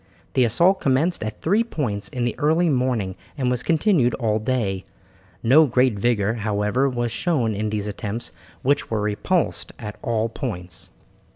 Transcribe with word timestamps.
The 0.33 0.45
assault 0.45 0.81
commenced 0.81 1.21
at 1.23 1.41
three 1.41 1.63
points 1.63 2.07
in 2.07 2.25
the 2.25 2.33
early 2.39 2.69
morning 2.69 3.15
and 3.37 3.51
was 3.51 3.61
continued 3.61 4.15
all 4.15 4.39
day. 4.39 4.83
No 5.43 5.67
great 5.67 5.93
vigour, 5.93 6.33
however, 6.41 6.89
was 6.89 7.11
shown 7.11 7.53
in 7.53 7.69
these 7.69 7.85
attempts 7.85 8.31
which 8.63 8.89
were 8.89 8.99
repulsed 9.01 9.73
at 9.77 9.97
all 10.01 10.27
points. 10.27 10.89